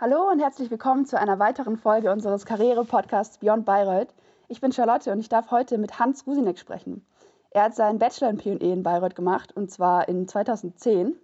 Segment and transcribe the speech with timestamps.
[0.00, 4.14] Hallo und herzlich willkommen zu einer weiteren Folge unseres Karriere-Podcasts Beyond Bayreuth.
[4.46, 7.04] Ich bin Charlotte und ich darf heute mit Hans Rusinek sprechen.
[7.50, 11.16] Er hat seinen Bachelor in P&E in Bayreuth gemacht und zwar in 2010.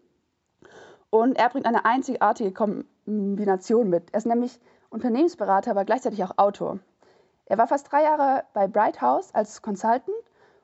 [1.11, 4.11] Und er bringt eine einzigartige Kombination mit.
[4.11, 4.59] Er ist nämlich
[4.91, 6.81] Unternehmensberater, aber gleichzeitig auch Autor.
[7.47, 10.11] Er war fast drei Jahre bei Bright House als Consultant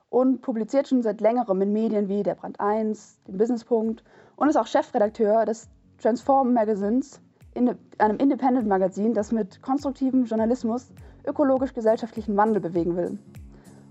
[0.08, 4.02] und publiziert schon seit längerem in Medien wie der Brand 1, dem Businesspunkt
[4.34, 5.68] und ist auch Chefredakteur des
[5.98, 7.20] Transform Magazins,
[7.54, 10.88] in einem Independent-Magazin, das mit konstruktivem Journalismus
[11.26, 13.18] ökologisch-gesellschaftlichen Wandel bewegen will.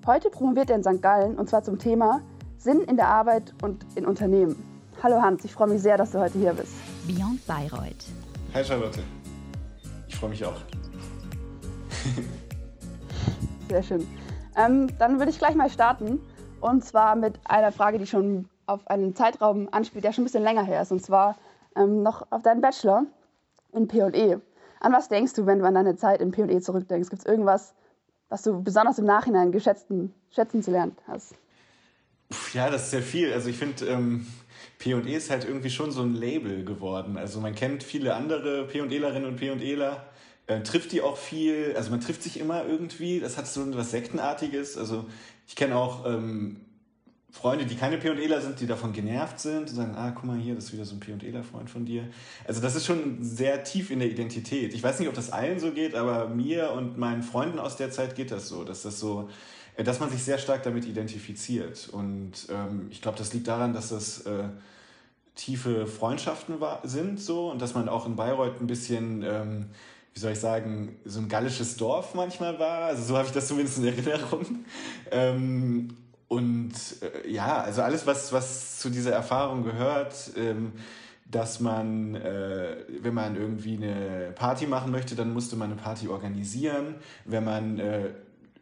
[0.05, 1.01] Heute promoviert er in St.
[1.01, 2.21] Gallen und zwar zum Thema
[2.57, 4.55] Sinn in der Arbeit und in Unternehmen.
[5.03, 6.73] Hallo Hans, ich freue mich sehr, dass du heute hier bist.
[7.07, 8.05] Beyond Bayreuth.
[8.53, 9.01] Hi Charlotte.
[10.07, 10.57] Ich freue mich auch.
[13.69, 14.07] Sehr schön.
[14.57, 16.19] Ähm, dann würde ich gleich mal starten.
[16.59, 20.43] Und zwar mit einer Frage, die schon auf einen Zeitraum anspielt, der schon ein bisschen
[20.43, 20.91] länger her ist.
[20.91, 21.37] Und zwar
[21.75, 23.05] ähm, noch auf deinen Bachelor
[23.73, 24.41] in PE.
[24.79, 27.09] An was denkst du, wenn du an deine Zeit in PE zurückdenkst?
[27.09, 27.73] Gibt es irgendwas,
[28.29, 31.35] was du besonders im Nachhinein geschätzten, schätzen zu lernen hast?
[32.53, 33.33] Ja, das ist sehr viel.
[33.33, 34.27] Also ich finde, ähm,
[34.77, 37.17] P&E ist halt irgendwie schon so ein Label geworden.
[37.17, 40.05] Also man kennt viele andere P&Elerinnen und P&Eler,
[40.47, 43.91] äh, trifft die auch viel, also man trifft sich immer irgendwie, das hat so was
[43.91, 44.77] Sektenartiges.
[44.77, 45.05] Also
[45.47, 46.61] ich kenne auch ähm,
[47.31, 50.55] Freunde, die keine P&Eler sind, die davon genervt sind und sagen, ah, guck mal hier,
[50.55, 52.07] das ist wieder so ein P&Eler-Freund von dir.
[52.47, 54.73] Also das ist schon sehr tief in der Identität.
[54.73, 57.91] Ich weiß nicht, ob das allen so geht, aber mir und meinen Freunden aus der
[57.91, 59.29] Zeit geht das so, dass das so,
[59.77, 61.89] äh, dass man sich sehr stark damit identifiziert.
[61.91, 64.45] Und ähm, ich glaube, das liegt daran, dass das äh,
[65.35, 69.65] tiefe Freundschaften war, sind so und dass man auch in Bayreuth ein bisschen ähm,
[70.15, 72.85] wie soll ich sagen, so ein gallisches Dorf manchmal war.
[72.85, 74.45] Also so habe ich das zumindest in Erinnerung.
[75.11, 75.95] Ähm,
[76.29, 80.73] und äh, ja, also alles, was, was zu dieser Erfahrung gehört, ähm,
[81.29, 86.07] dass man, äh, wenn man irgendwie eine Party machen möchte, dann musste man eine Party
[86.07, 86.95] organisieren.
[87.25, 88.09] Wenn man äh,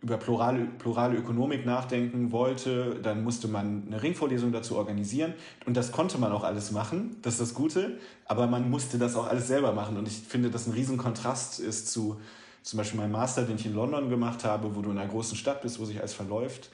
[0.02, 5.34] über plurale, plurale Ökonomik nachdenken wollte, dann musste man eine Ringvorlesung dazu organisieren.
[5.66, 9.16] Und das konnte man auch alles machen, das ist das Gute, aber man musste das
[9.18, 9.98] auch alles selber machen.
[9.98, 12.18] Und ich finde, dass ein Riesenkontrast ist zu
[12.64, 15.38] zum Beispiel meinem Master, den ich in London gemacht habe, wo du in einer großen
[15.38, 16.70] Stadt bist, wo sich alles verläuft.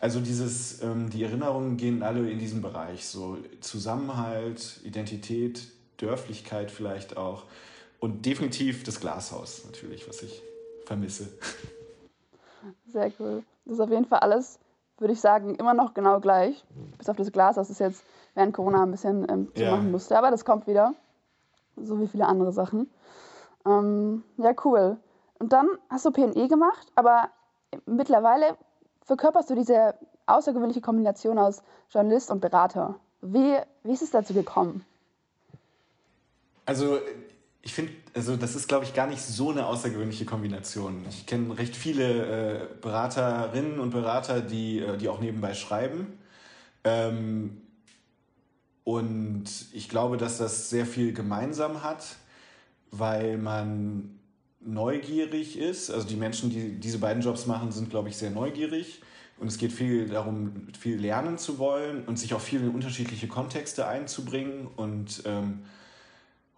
[0.00, 7.16] Also dieses, ähm, die Erinnerungen gehen alle in diesen Bereich, so Zusammenhalt, Identität, Dörflichkeit vielleicht
[7.16, 7.44] auch
[7.98, 10.42] und definitiv das Glashaus natürlich, was ich
[10.84, 11.28] vermisse.
[12.86, 13.42] Sehr cool.
[13.64, 14.58] Das ist auf jeden Fall alles,
[14.98, 16.64] würde ich sagen, immer noch genau gleich.
[16.98, 18.04] Bis auf das Glas, das jetzt
[18.34, 19.72] während Corona ein bisschen ähm, zu ja.
[19.72, 20.16] machen musste.
[20.16, 20.94] Aber das kommt wieder.
[21.76, 22.88] So wie viele andere Sachen.
[23.66, 24.96] Ähm, ja, cool.
[25.38, 27.30] Und dann hast du PNE gemacht, aber
[27.84, 28.56] mittlerweile
[29.02, 29.94] verkörperst du diese
[30.26, 32.96] außergewöhnliche Kombination aus Journalist und Berater.
[33.22, 34.84] Wie, wie ist es dazu gekommen?
[36.64, 36.98] Also
[37.62, 41.04] ich finde, also das ist, glaube ich, gar nicht so eine außergewöhnliche Kombination.
[41.08, 46.18] Ich kenne recht viele äh, Beraterinnen und Berater, die, äh, die auch nebenbei schreiben.
[46.84, 47.62] Ähm,
[48.84, 52.16] und ich glaube, dass das sehr viel gemeinsam hat,
[52.92, 54.15] weil man
[54.66, 55.90] neugierig ist.
[55.90, 59.00] Also die Menschen, die diese beiden Jobs machen, sind, glaube ich, sehr neugierig.
[59.38, 63.28] Und es geht viel darum, viel lernen zu wollen und sich auch viel in unterschiedliche
[63.28, 65.64] Kontexte einzubringen und, ähm,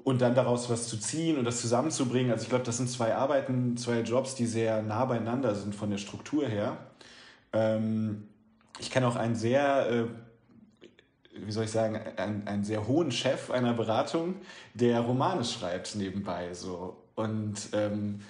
[0.04, 2.30] und dann daraus was zu ziehen und das zusammenzubringen.
[2.30, 5.90] Also ich glaube, das sind zwei Arbeiten, zwei Jobs, die sehr nah beieinander sind von
[5.90, 6.78] der Struktur her.
[7.52, 8.28] Ähm,
[8.78, 10.04] ich kenne auch einen sehr, äh,
[11.34, 14.36] wie soll ich sagen, einen, einen sehr hohen Chef einer Beratung,
[14.74, 16.54] der Romane schreibt nebenbei.
[16.54, 16.96] So.
[17.18, 18.20] Und ähm,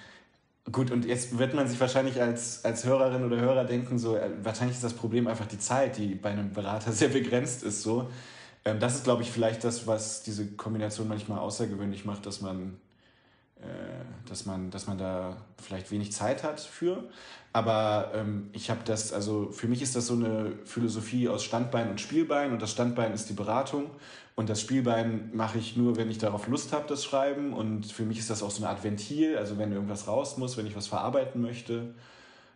[0.71, 4.31] gut, und jetzt wird man sich wahrscheinlich als, als Hörerin oder Hörer denken, so, äh,
[4.41, 7.83] wahrscheinlich ist das Problem einfach die Zeit, die bei einem Berater sehr begrenzt ist.
[7.83, 8.09] So.
[8.65, 12.77] Ähm, das ist, glaube ich, vielleicht das, was diese Kombination manchmal außergewöhnlich macht, dass man,
[14.27, 17.03] dass man, dass man da vielleicht wenig Zeit hat für.
[17.51, 21.89] Aber ähm, ich habe das, also für mich ist das so eine Philosophie aus Standbein
[21.89, 23.89] und Spielbein und das Standbein ist die Beratung
[24.39, 27.51] und das Spielbein mache ich nur, wenn ich darauf Lust habe, das Schreiben.
[27.51, 30.55] Und für mich ist das auch so eine Art Ventil, also wenn irgendwas raus muss,
[30.55, 31.93] wenn ich was verarbeiten möchte.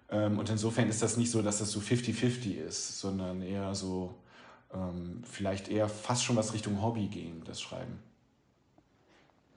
[0.09, 4.15] Ähm, und insofern ist das nicht so, dass das so 50-50 ist, sondern eher so,
[4.73, 7.99] ähm, vielleicht eher fast schon was Richtung Hobby gehen, das Schreiben.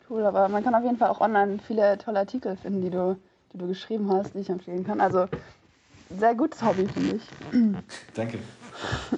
[0.09, 3.17] Cool, aber man kann auf jeden Fall auch online viele tolle Artikel finden, die du,
[3.53, 5.01] die du geschrieben hast, die ich empfehlen kann.
[5.01, 5.27] Also
[6.11, 7.23] sehr gutes Hobby, finde ich.
[8.15, 8.39] Danke.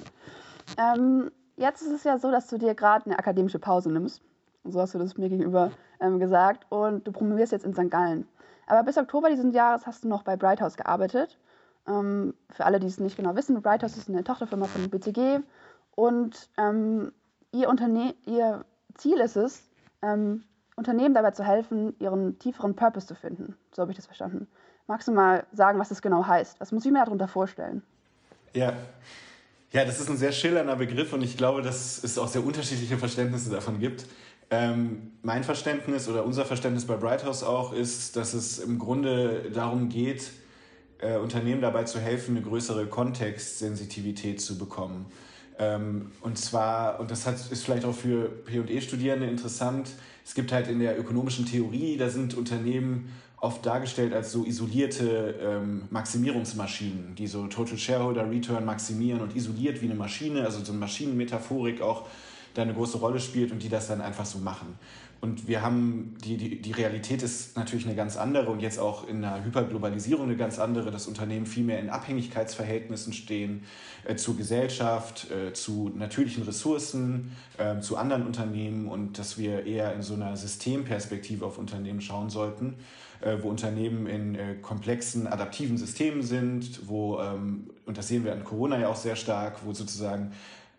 [0.77, 4.21] ähm, Jetzt ist es ja so, dass du dir gerade eine akademische Pause nimmst.
[4.63, 6.65] So hast du das mir gegenüber ähm, gesagt.
[6.69, 7.91] Und du promovierst jetzt in St.
[7.91, 8.25] Gallen.
[8.65, 11.37] Aber bis Oktober dieses Jahres hast du noch bei Bright House gearbeitet.
[11.85, 15.41] Ähm, für alle, die es nicht genau wissen, Bright House ist eine Tochterfirma von BCG.
[15.95, 17.11] Und ähm,
[17.51, 18.63] ihr, Unterne ihr
[18.93, 19.61] Ziel ist es,
[20.01, 20.45] ähm,
[20.79, 23.55] Unternehmen dabei zu helfen, ihren tieferen Purpose zu finden.
[23.75, 24.47] So habe ich das verstanden.
[24.87, 26.59] Magst du mal sagen, was das genau heißt?
[26.59, 27.83] Was muss ich mir darunter vorstellen?
[28.55, 28.73] Ja.
[29.71, 32.97] Ja, das ist ein sehr schillernder Begriff und ich glaube, dass es auch sehr unterschiedliche
[32.97, 34.05] Verständnisse davon gibt.
[34.49, 39.89] Ähm, mein Verständnis oder unser Verständnis bei Brighthouse auch ist, dass es im Grunde darum
[39.89, 40.31] geht,
[40.97, 45.05] äh, Unternehmen dabei zu helfen, eine größere Kontextsensitivität zu bekommen.
[45.59, 49.89] Ähm, und zwar, und das hat, ist vielleicht auch für PE-Studierende interessant,
[50.25, 53.11] es gibt halt in der ökonomischen Theorie, da sind Unternehmen
[53.41, 59.81] oft dargestellt als so isolierte ähm, Maximierungsmaschinen, die so Total Shareholder Return maximieren und isoliert
[59.81, 62.07] wie eine Maschine, also so eine Maschinenmetaphorik auch
[62.53, 64.77] da eine große Rolle spielt und die das dann einfach so machen.
[65.21, 69.05] Und wir haben, die, die, die Realität ist natürlich eine ganz andere und jetzt auch
[69.05, 73.63] in einer Hyperglobalisierung eine ganz andere, dass Unternehmen viel mehr in Abhängigkeitsverhältnissen stehen
[74.05, 79.93] äh, zur Gesellschaft, äh, zu natürlichen Ressourcen, äh, zu anderen Unternehmen und dass wir eher
[79.93, 82.75] in so einer Systemperspektive auf Unternehmen schauen sollten,
[83.19, 88.31] äh, wo Unternehmen in äh, komplexen, adaptiven Systemen sind, wo, ähm, und das sehen wir
[88.31, 90.31] an Corona ja auch sehr stark, wo sozusagen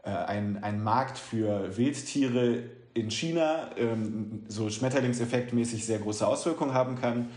[0.02, 2.62] äh, ein, ein Markt für Wildtiere
[2.94, 7.28] in China ähm, so Schmetterlingseffektmäßig sehr große Auswirkungen haben kann.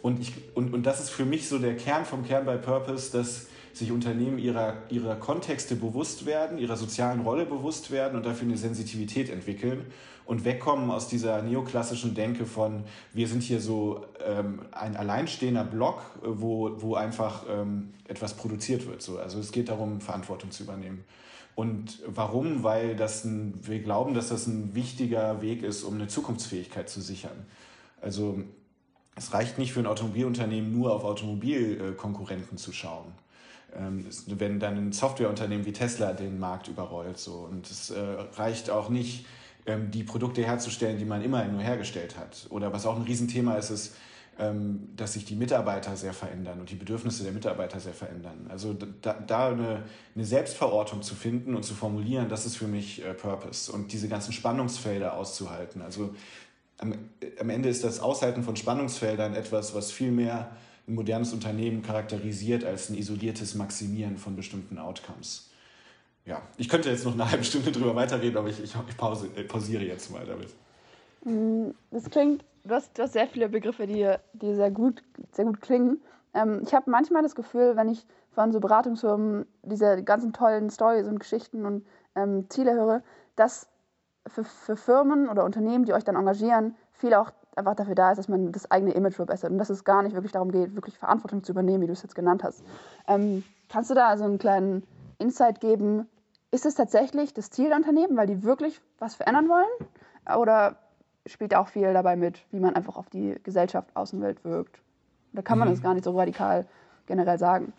[0.00, 3.12] Und, ich, und, und das ist für mich so der Kern vom Kern bei Purpose,
[3.12, 8.48] dass sich Unternehmen ihrer, ihrer Kontexte bewusst werden, ihrer sozialen Rolle bewusst werden und dafür
[8.48, 9.86] eine Sensitivität entwickeln
[10.24, 16.02] und wegkommen aus dieser neoklassischen Denke von, wir sind hier so ähm, ein alleinstehender Block,
[16.22, 19.02] wo, wo einfach ähm, etwas produziert wird.
[19.02, 19.18] So.
[19.18, 21.04] Also es geht darum, Verantwortung zu übernehmen.
[21.54, 22.62] Und warum?
[22.62, 27.00] Weil das ein, wir glauben, dass das ein wichtiger Weg ist, um eine Zukunftsfähigkeit zu
[27.00, 27.46] sichern.
[28.00, 28.42] Also
[29.14, 33.12] es reicht nicht für ein Automobilunternehmen nur auf Automobilkonkurrenten zu schauen.
[33.74, 37.18] Ähm, wenn dann ein Softwareunternehmen wie Tesla den Markt überrollt.
[37.18, 37.48] So.
[37.50, 38.00] Und es äh,
[38.36, 39.26] reicht auch nicht,
[39.66, 42.46] ähm, die Produkte herzustellen, die man immer nur hergestellt hat.
[42.50, 43.94] Oder was auch ein Riesenthema ist, ist,
[44.96, 48.46] dass sich die Mitarbeiter sehr verändern und die Bedürfnisse der Mitarbeiter sehr verändern.
[48.48, 49.84] Also da, da eine,
[50.14, 53.70] eine Selbstverortung zu finden und zu formulieren, das ist für mich äh, Purpose.
[53.70, 55.82] Und diese ganzen Spannungsfelder auszuhalten.
[55.82, 56.14] Also
[56.78, 56.94] am,
[57.38, 60.50] am Ende ist das Aushalten von Spannungsfeldern etwas, was viel mehr
[60.88, 65.50] ein modernes Unternehmen charakterisiert als ein isoliertes Maximieren von bestimmten Outcomes.
[66.24, 69.28] Ja, ich könnte jetzt noch eine halbe Stunde drüber weiterreden, aber ich, ich, ich pause,
[69.36, 70.48] äh, pausiere jetzt mal damit.
[71.24, 75.44] Mm, das klingt du hast, du hast sehr viele Begriffe, die, die sehr, gut, sehr
[75.44, 76.02] gut klingen.
[76.34, 81.06] Ähm, ich habe manchmal das Gefühl, wenn ich von so Beratungsfirmen diese ganzen tollen Stories
[81.06, 83.02] und Geschichten und ähm, Ziele höre,
[83.36, 83.68] dass
[84.26, 88.18] für, für Firmen oder Unternehmen, die euch dann engagieren, viel auch einfach dafür da ist,
[88.18, 90.98] dass man das eigene Image verbessert und dass es gar nicht wirklich darum geht, wirklich
[90.98, 92.64] Verantwortung zu übernehmen, wie du es jetzt genannt hast.
[93.06, 94.86] Ähm, kannst du da also einen kleinen
[95.18, 96.08] Insight geben?
[96.50, 100.38] Ist es tatsächlich das Ziel der Unternehmen, weil die wirklich was verändern wollen?
[100.38, 100.76] Oder
[101.26, 104.80] spielt auch viel dabei mit, wie man einfach auf die Gesellschaft, Außenwelt wirkt.
[105.32, 105.72] Da kann man mhm.
[105.72, 106.66] das gar nicht so radikal
[107.06, 107.72] generell sagen.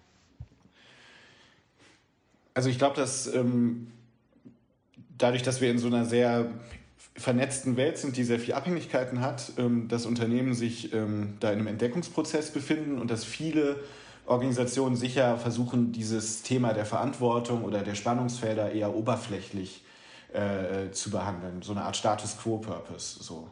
[2.53, 3.91] Also ich glaube, dass ähm,
[5.17, 6.47] dadurch, dass wir in so einer sehr
[7.15, 11.59] vernetzten Welt sind, die sehr viele Abhängigkeiten hat, ähm, dass Unternehmen sich ähm, da in
[11.59, 13.79] einem Entdeckungsprozess befinden und dass viele
[14.25, 19.83] Organisationen sicher versuchen, dieses Thema der Verantwortung oder der Spannungsfelder eher oberflächlich
[20.33, 23.23] äh, zu behandeln, so eine Art Status Quo-Purpose.
[23.23, 23.49] So.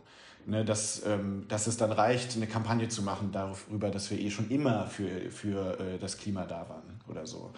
[0.48, 4.32] Ne, dass, ähm, dass es dann reicht, eine Kampagne zu machen darüber, dass wir eh
[4.32, 7.52] schon immer für, für äh, das Klima da waren oder so.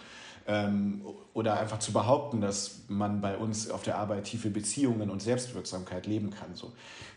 [0.46, 1.00] Ähm,
[1.32, 6.06] oder einfach zu behaupten, dass man bei uns auf der Arbeit tiefe Beziehungen und Selbstwirksamkeit
[6.06, 6.54] leben kann.
[6.54, 6.72] So.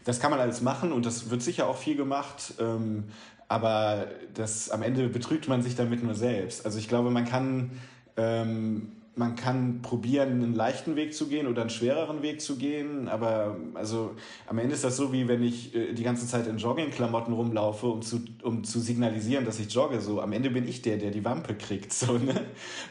[0.06, 3.10] Das kann man alles machen und das wird sicher auch viel gemacht, ähm,
[3.50, 6.66] aber das, am Ende betrügt man sich damit nur selbst.
[6.66, 7.72] Also ich glaube, man kann
[8.16, 13.08] ähm, man kann probieren, einen leichten Weg zu gehen oder einen schwereren Weg zu gehen,
[13.08, 16.58] aber also am Ende ist das so, wie wenn ich äh, die ganze Zeit in
[16.58, 20.02] Joggingklamotten rumlaufe, um zu, um zu signalisieren, dass ich jogge.
[20.02, 21.94] So, am Ende bin ich der, der die Wampe kriegt.
[21.98, 22.46] So, ne?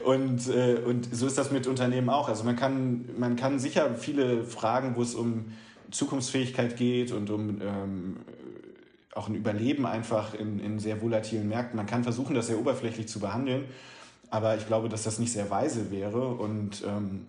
[0.05, 2.29] und, äh, und so ist das mit Unternehmen auch.
[2.29, 5.47] Also man kann, man kann sicher viele Fragen, wo es um
[5.93, 8.17] Zukunftsfähigkeit geht und um ähm,
[9.15, 11.77] auch ein Überleben einfach in, in sehr volatilen Märkten.
[11.77, 13.65] Man kann versuchen, das sehr oberflächlich zu behandeln.
[14.31, 16.29] Aber ich glaube, dass das nicht sehr weise wäre.
[16.29, 17.27] Und ähm,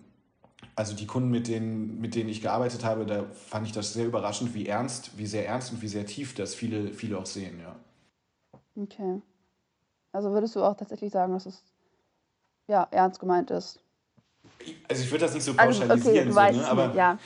[0.74, 4.06] also die Kunden, mit denen, mit denen ich gearbeitet habe, da fand ich das sehr
[4.06, 7.60] überraschend, wie ernst, wie sehr ernst und wie sehr tief das viele, viele auch sehen,
[7.60, 7.74] ja.
[8.76, 9.20] Okay.
[10.12, 11.62] Also würdest du auch tatsächlich sagen, dass es
[12.66, 13.80] ja ernst gemeint ist?
[14.88, 16.68] Also ich würde das nicht so pauschalisieren, also, okay, so, ne?
[16.68, 17.18] aber ja.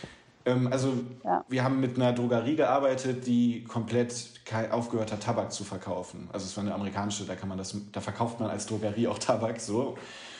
[0.44, 0.94] Ähm, also
[1.24, 1.44] ja.
[1.48, 4.30] wir haben mit einer Drogerie gearbeitet, die komplett
[4.70, 6.28] aufgehört hat, Tabak zu verkaufen.
[6.32, 9.18] Also es war eine amerikanische, da kann man das, da verkauft man als Drogerie auch
[9.18, 9.96] Tabak so.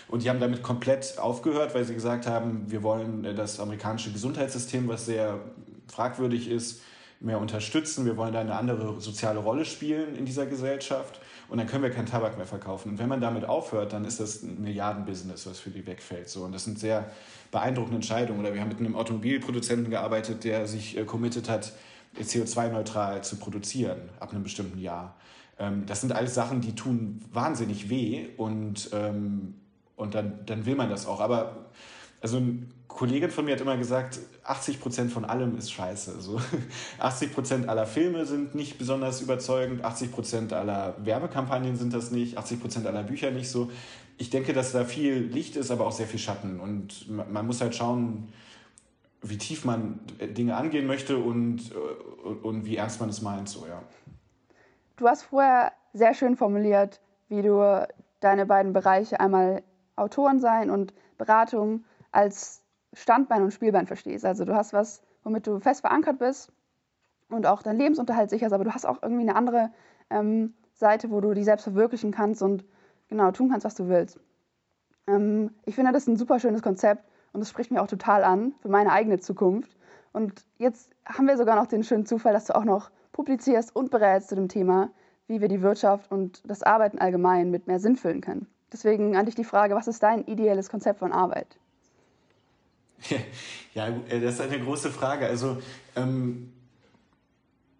[0.09, 4.12] Und die haben damit komplett aufgehört, weil sie gesagt haben, wir wollen äh, das amerikanische
[4.12, 5.40] Gesundheitssystem, was sehr
[5.88, 6.82] fragwürdig ist,
[7.21, 11.66] mehr unterstützen, wir wollen da eine andere soziale Rolle spielen in dieser Gesellschaft und dann
[11.66, 12.90] können wir keinen Tabak mehr verkaufen.
[12.90, 16.28] Und wenn man damit aufhört, dann ist das ein Milliardenbusiness, was für die wegfällt.
[16.28, 16.44] So.
[16.44, 17.11] Und das sind sehr
[17.50, 18.40] beeindruckende Entscheidungen.
[18.40, 21.72] Oder wir haben mit einem Automobilproduzenten gearbeitet, der sich äh, committed hat,
[22.18, 25.16] CO2-neutral zu produzieren ab einem bestimmten Jahr.
[25.58, 29.54] Ähm, das sind alles Sachen, die tun wahnsinnig weh und, ähm,
[29.96, 31.20] und dann, dann will man das auch.
[31.20, 31.70] Aber
[32.20, 36.14] also eine Kollegin von mir hat immer gesagt, 80 Prozent von allem ist scheiße.
[36.14, 36.40] Also
[36.99, 42.38] 80 Prozent aller Filme sind nicht besonders überzeugend, 80 Prozent aller Werbekampagnen sind das nicht,
[42.38, 43.70] 80 Prozent aller Bücher nicht so.
[44.18, 46.61] Ich denke, dass da viel Licht ist, aber auch sehr viel Schatten.
[46.61, 48.32] Und man muss halt schauen,
[49.22, 51.72] wie tief man Dinge angehen möchte und,
[52.25, 53.49] und, und wie ernst man es meint.
[53.49, 53.82] So, ja.
[54.96, 57.87] Du hast vorher sehr schön formuliert, wie du
[58.20, 59.62] deine beiden Bereiche einmal
[59.96, 62.62] Autoren sein und Beratung als
[62.92, 64.25] Standbein und Spielbein verstehst.
[64.25, 66.52] Also du hast was, womit du fest verankert bist
[67.28, 69.70] und auch deinen Lebensunterhalt sicherst, aber du hast auch irgendwie eine andere
[70.11, 72.64] ähm, Seite, wo du dich selbst verwirklichen kannst und
[73.08, 74.18] genau tun kannst, was du willst.
[75.06, 78.54] Ähm, ich finde, das ein super schönes Konzept und es spricht mir auch total an
[78.61, 79.76] für meine eigene Zukunft.
[80.12, 83.90] Und jetzt haben wir sogar noch den schönen Zufall, dass du auch noch publizierst und
[83.90, 84.90] berätst zu dem Thema,
[85.26, 88.46] wie wir die Wirtschaft und das Arbeiten allgemein mit mehr Sinn füllen können.
[88.72, 91.58] Deswegen an dich die Frage, was ist dein ideelles Konzept von Arbeit?
[93.75, 95.26] Ja, äh, das ist eine große Frage.
[95.26, 95.62] Also
[95.97, 96.52] ähm,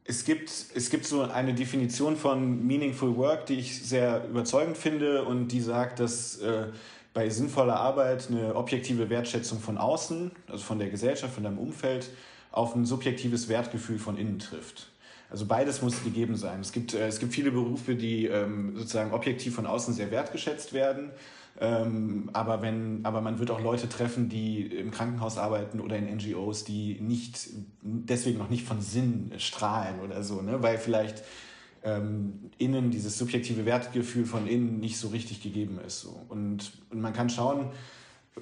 [0.05, 5.25] es, gibt, es gibt so eine Definition von Meaningful Work, die ich sehr überzeugend finde
[5.25, 6.69] und die sagt, dass äh,
[7.15, 12.09] bei sinnvoller Arbeit eine objektive Wertschätzung von außen, also von der Gesellschaft, von deinem Umfeld,
[12.51, 14.89] auf ein subjektives Wertgefühl von innen trifft.
[15.31, 16.61] Also beides muss gegeben sein.
[16.61, 20.73] Es gibt, äh, es gibt viele Berufe, die ähm, sozusagen objektiv von außen sehr wertgeschätzt
[20.73, 21.11] werden.
[21.61, 26.07] Ähm, aber, wenn, aber man wird auch Leute treffen, die im Krankenhaus arbeiten oder in
[26.17, 27.51] NGOs, die nicht,
[27.83, 30.63] deswegen noch nicht von Sinn strahlen oder so, ne?
[30.63, 31.23] weil vielleicht
[31.85, 36.01] ähm, innen dieses subjektive Wertgefühl von innen nicht so richtig gegeben ist.
[36.01, 36.21] So.
[36.29, 37.71] Und, und man kann schauen,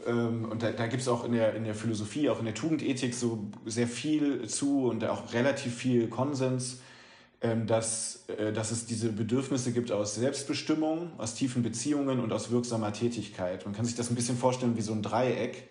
[0.07, 2.55] ähm, und da, da gibt es auch in der, in der Philosophie, auch in der
[2.55, 6.81] Tugendethik so sehr viel zu und auch relativ viel Konsens,
[7.41, 12.93] dass, äh, dass es diese Bedürfnisse gibt aus Selbstbestimmung, aus tiefen Beziehungen und aus wirksamer
[12.93, 13.65] Tätigkeit.
[13.65, 15.69] Man kann sich das ein bisschen vorstellen wie so ein Dreieck.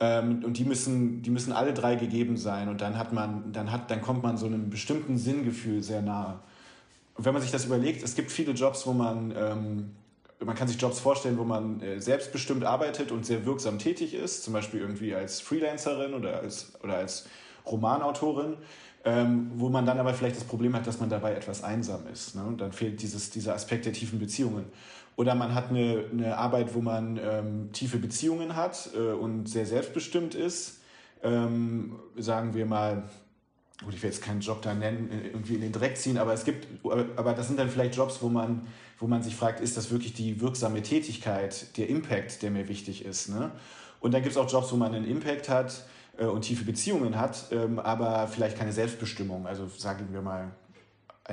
[0.00, 2.68] Ähm, und die müssen, die müssen alle drei gegeben sein.
[2.68, 6.38] Und dann, hat man, dann, hat, dann kommt man so einem bestimmten Sinngefühl sehr nahe.
[7.16, 9.90] Und wenn man sich das überlegt, es gibt viele Jobs, wo man, ähm,
[10.44, 14.42] man kann sich Jobs vorstellen, wo man äh, selbstbestimmt arbeitet und sehr wirksam tätig ist,
[14.42, 17.26] zum Beispiel irgendwie als Freelancerin oder als, oder als
[17.66, 18.56] Romanautorin,
[19.04, 22.34] ähm, wo man dann aber vielleicht das Problem hat, dass man dabei etwas einsam ist.
[22.34, 22.44] Ne?
[22.44, 24.64] Und dann fehlt dieses, dieser Aspekt der tiefen Beziehungen.
[25.16, 29.66] Oder man hat eine, eine Arbeit, wo man ähm, tiefe Beziehungen hat äh, und sehr
[29.66, 30.80] selbstbestimmt ist.
[31.22, 33.04] Ähm, sagen wir mal,
[33.84, 36.32] gut, ich will jetzt keinen Job da nennen, äh, irgendwie in den Dreck ziehen, aber
[36.32, 36.66] es gibt,
[37.16, 38.66] aber das sind dann vielleicht Jobs, wo man,
[38.98, 43.04] wo man sich fragt, ist das wirklich die wirksame Tätigkeit, der Impact, der mir wichtig
[43.04, 43.28] ist.
[43.28, 43.52] Ne?
[44.00, 45.84] Und dann gibt es auch Jobs, wo man einen Impact hat
[46.18, 50.52] äh, und tiefe Beziehungen hat, ähm, aber vielleicht keine Selbstbestimmung, also sagen wir mal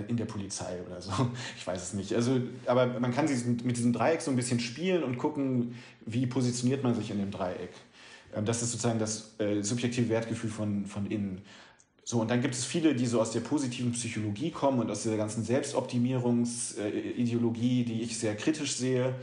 [0.08, 1.12] in der Polizei oder so.
[1.58, 2.16] Ich weiß es nicht.
[2.16, 3.28] Also, aber man kann
[3.64, 7.32] mit diesem Dreieck so ein bisschen spielen und gucken, wie positioniert man sich in dem
[7.32, 7.72] Dreieck.
[8.36, 11.42] Ähm, das ist sozusagen das äh, subjektive Wertgefühl von, von innen.
[12.04, 15.04] So, und dann gibt es viele, die so aus der positiven Psychologie kommen und aus
[15.04, 19.14] dieser ganzen Selbstoptimierungsideologie, die ich sehr kritisch sehe,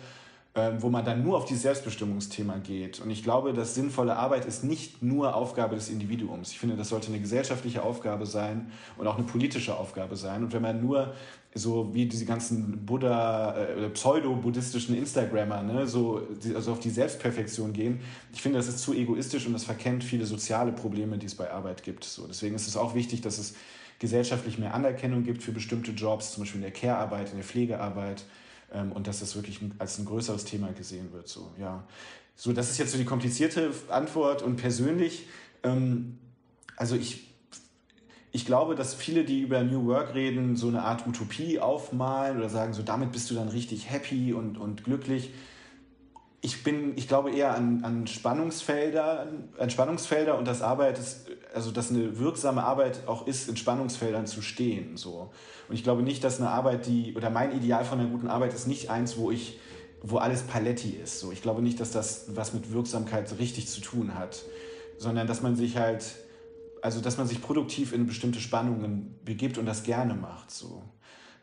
[0.79, 3.01] wo man dann nur auf dieses Selbstbestimmungsthema geht.
[3.01, 6.53] Und ich glaube, dass sinnvolle Arbeit ist nicht nur Aufgabe des Individuums.
[6.53, 10.45] Ich finde, das sollte eine gesellschaftliche Aufgabe sein und auch eine politische Aufgabe sein.
[10.45, 11.15] Und wenn man nur
[11.55, 16.23] so wie diese ganzen Buddha, äh, pseudo-buddhistischen Instagrammer, ne, so,
[16.55, 18.01] also auf die Selbstperfektion gehen.
[18.33, 21.51] Ich finde, das ist zu egoistisch und das verkennt viele soziale Probleme, die es bei
[21.51, 22.05] Arbeit gibt.
[22.05, 23.55] So, deswegen ist es auch wichtig, dass es
[23.99, 28.25] gesellschaftlich mehr Anerkennung gibt für bestimmte Jobs, zum Beispiel in der Care-Arbeit, in der Pflegearbeit
[28.73, 31.29] ähm, und dass das wirklich als ein größeres Thema gesehen wird.
[31.29, 31.85] So, ja.
[32.37, 35.27] so, das ist jetzt so die komplizierte Antwort und persönlich,
[35.63, 36.19] ähm,
[36.77, 37.29] also ich
[38.31, 42.49] ich glaube, dass viele, die über New Work reden, so eine Art Utopie aufmalen oder
[42.49, 45.31] sagen, so damit bist du dann richtig happy und, und glücklich.
[46.41, 49.27] Ich bin, ich glaube eher an, an Spannungsfelder,
[49.59, 54.27] an Spannungsfelder und dass Arbeit ist, also dass eine wirksame Arbeit auch ist, in Spannungsfeldern
[54.27, 54.97] zu stehen.
[54.97, 55.31] So.
[55.69, 58.55] Und ich glaube nicht, dass eine Arbeit, die, oder mein Ideal von einer guten Arbeit
[58.55, 59.59] ist nicht eins, wo ich,
[60.01, 61.19] wo alles Paletti ist.
[61.19, 61.33] So.
[61.33, 64.43] Ich glaube nicht, dass das was mit Wirksamkeit richtig zu tun hat,
[64.97, 66.05] sondern dass man sich halt
[66.83, 70.51] also dass man sich produktiv in bestimmte Spannungen begibt und das gerne macht.
[70.51, 70.83] So.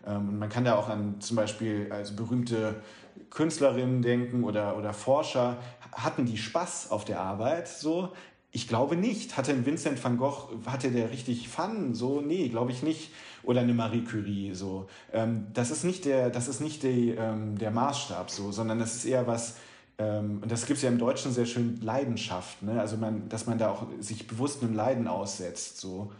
[0.05, 2.81] Ähm, man kann da auch an zum Beispiel also berühmte
[3.29, 5.57] Künstlerinnen denken oder, oder Forscher.
[5.91, 7.67] Hatten die Spaß auf der Arbeit?
[7.67, 8.11] So?
[8.55, 9.35] ich glaube nicht.
[9.35, 11.93] Hatte ein Vincent van Gogh, hatte der richtig Fun?
[11.93, 13.11] So, nee, glaube ich nicht.
[13.43, 14.87] Oder eine Marie Curie, so.
[15.11, 18.95] Ähm, das ist nicht der, das ist nicht die, ähm, der Maßstab, so, sondern das
[18.95, 19.57] ist eher was,
[19.97, 22.79] ähm, und das gibt es ja im Deutschen sehr schön Leidenschaft, ne?
[22.79, 26.13] Also man, dass man da auch sich bewusst einem Leiden aussetzt, so.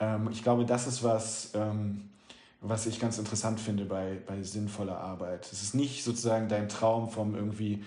[0.00, 2.08] Ähm, ich glaube, das ist was, ähm,
[2.66, 5.48] was ich ganz interessant finde bei, bei sinnvoller Arbeit.
[5.52, 7.84] Es ist nicht sozusagen dein Traum vom irgendwie,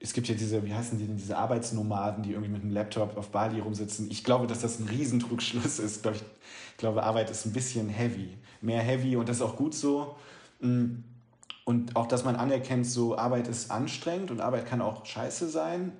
[0.00, 3.16] es gibt ja diese, wie heißen die denn, diese Arbeitsnomaden, die irgendwie mit einem Laptop
[3.16, 4.10] auf Bali rumsitzen.
[4.10, 6.04] Ich glaube, dass das ein Riesentrugschluss ist.
[6.06, 8.36] Ich, ich glaube, Arbeit ist ein bisschen heavy.
[8.60, 10.16] Mehr heavy und das ist auch gut so.
[10.60, 11.04] Mm.
[11.64, 15.92] Und auch, dass man anerkennt, so Arbeit ist anstrengend und Arbeit kann auch scheiße sein.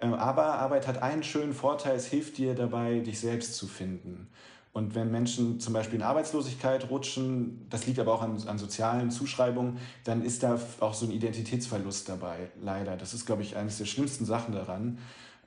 [0.00, 4.28] Ähm, aber Arbeit hat einen schönen Vorteil, es hilft dir dabei, dich selbst zu finden.
[4.76, 9.10] Und wenn Menschen zum Beispiel in Arbeitslosigkeit rutschen, das liegt aber auch an, an sozialen
[9.10, 12.98] Zuschreibungen, dann ist da auch so ein Identitätsverlust dabei, leider.
[12.98, 14.98] Das ist, glaube ich, eines der schlimmsten Sachen daran.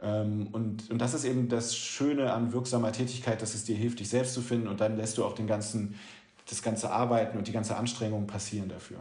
[0.02, 4.00] Ähm, und, und das ist eben das Schöne an wirksamer Tätigkeit, dass es dir hilft,
[4.00, 5.94] dich selbst zu finden und dann lässt du auch den ganzen,
[6.50, 8.98] das ganze Arbeiten und die ganze Anstrengung passieren dafür.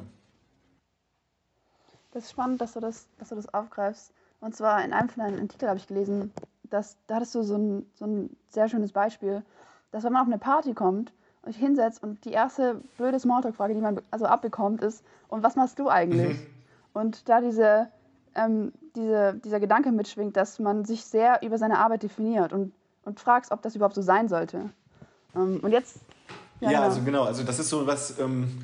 [2.12, 4.12] Das ist spannend, dass du das, dass du das aufgreifst.
[4.40, 6.32] Und zwar in einem von deinen Artikeln habe ich gelesen,
[6.64, 9.42] dass da hattest du so ein, so ein sehr schönes Beispiel
[9.90, 13.74] dass wenn man auf eine Party kommt und sich hinsetzt und die erste blöde Smalltalk-Frage,
[13.74, 16.38] die man also abbekommt, ist, und was machst du eigentlich?
[16.38, 16.46] Mhm.
[16.94, 17.88] Und da diese,
[18.34, 22.72] ähm, diese, dieser Gedanke mitschwingt, dass man sich sehr über seine Arbeit definiert und,
[23.04, 24.70] und fragst, ob das überhaupt so sein sollte.
[25.36, 25.98] Ähm, und jetzt.
[26.60, 26.88] Ja, ja genau.
[26.88, 28.62] also genau, also das ist so was, ähm,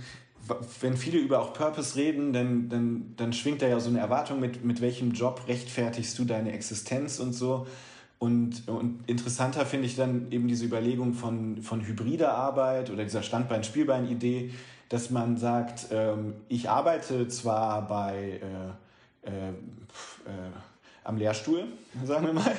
[0.81, 4.40] wenn viele über auch Purpose reden, dann, dann, dann schwingt da ja so eine Erwartung
[4.40, 7.66] mit, mit welchem Job rechtfertigst du deine Existenz und so.
[8.18, 13.23] Und, und interessanter finde ich dann eben diese Überlegung von, von hybrider Arbeit oder dieser
[13.23, 14.50] Standbein-Spielbein-Idee,
[14.88, 20.52] dass man sagt, ähm, ich arbeite zwar bei äh, äh, äh,
[21.02, 21.64] am Lehrstuhl,
[22.04, 22.52] sagen wir mal.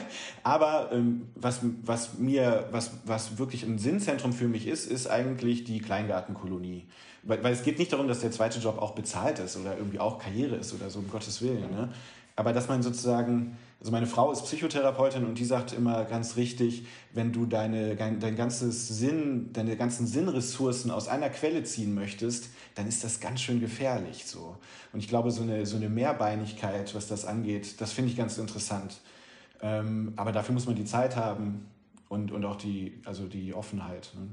[0.43, 5.63] Aber ähm, was, was mir, was, was wirklich ein Sinnzentrum für mich ist, ist eigentlich
[5.63, 6.85] die Kleingartenkolonie.
[7.23, 9.99] Weil, weil es geht nicht darum, dass der zweite Job auch bezahlt ist oder irgendwie
[9.99, 11.71] auch Karriere ist oder so, um Gottes Willen.
[11.71, 11.89] Ne?
[12.35, 16.87] Aber dass man sozusagen also meine Frau ist Psychotherapeutin und die sagt immer ganz richtig,
[17.13, 22.87] wenn du deine, dein ganzes Sinn, deine ganzen Sinnressourcen aus einer Quelle ziehen möchtest, dann
[22.87, 24.57] ist das ganz schön gefährlich so.
[24.91, 28.37] Und ich glaube, so eine, so eine Mehrbeinigkeit, was das angeht, das finde ich ganz
[28.37, 29.01] interessant.
[29.61, 31.69] Ähm, aber dafür muss man die Zeit haben
[32.09, 34.11] und, und auch die, also die Offenheit.
[34.15, 34.27] Ne?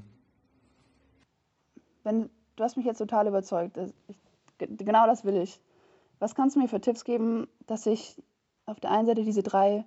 [2.05, 3.79] Wenn, du hast mich jetzt total überzeugt.
[4.09, 4.19] Ich,
[4.59, 5.61] genau das will ich.
[6.19, 8.17] Was kannst du mir für Tipps geben, dass ich
[8.67, 9.85] auf der einen Seite diese drei,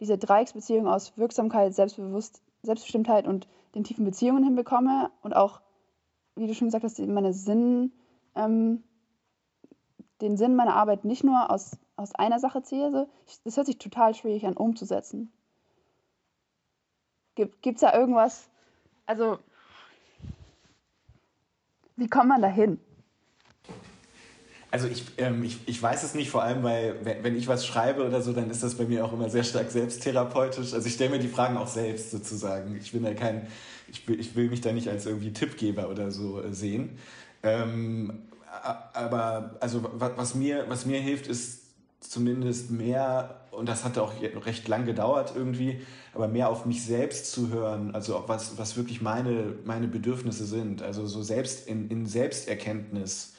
[0.00, 5.60] diese Dreiecksbeziehung aus Wirksamkeit, Selbstbewusst, Selbstbestimmtheit und den tiefen Beziehungen hinbekomme und auch,
[6.36, 7.92] wie du schon gesagt hast, meine Sinn,
[8.34, 8.82] ähm,
[10.20, 13.08] den Sinn meiner Arbeit nicht nur aus, aus einer Sache ziehe.
[13.26, 15.32] Ich, das hört sich total schwierig an, umzusetzen.
[17.34, 18.48] Gibt es da irgendwas?
[19.06, 19.38] Also,
[21.94, 22.80] wie kommt man da hin?
[24.70, 28.06] Also ich, ähm, ich, ich weiß es nicht, vor allem, weil wenn ich was schreibe
[28.06, 30.74] oder so, dann ist das bei mir auch immer sehr stark selbsttherapeutisch.
[30.74, 32.76] Also ich stelle mir die Fragen auch selbst sozusagen.
[32.76, 33.46] Ich bin ja kein,
[33.90, 36.98] ich will, ich will mich da nicht als irgendwie Tippgeber oder so äh, sehen.
[37.42, 38.24] Ähm,
[38.92, 41.62] aber also was mir, was mir hilft, ist
[42.00, 45.80] zumindest mehr, und das hat auch recht lang gedauert irgendwie,
[46.14, 50.82] aber mehr auf mich selbst zu hören, also was, was wirklich meine, meine Bedürfnisse sind.
[50.82, 53.34] Also so selbst in, in Selbsterkenntnis